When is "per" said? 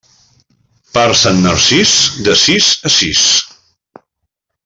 0.93-1.03